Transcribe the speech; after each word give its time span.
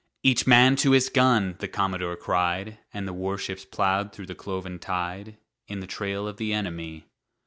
"Each 0.23 0.47
man 0.47 0.75
to 0.77 0.93
his 0.93 1.09
gun!" 1.09 1.57
the 1.59 1.67
commodore 1.67 2.15
cried, 2.15 2.79
And 2.91 3.07
the 3.07 3.13
warships 3.13 3.65
plowed 3.65 4.11
through 4.11 4.25
the 4.25 4.33
cloven 4.33 4.79
tide, 4.79 5.37
In 5.67 5.79
the 5.79 5.85
trail 5.85 6.27
of 6.27 6.37
the 6.37 6.53
enemy. 6.53 7.05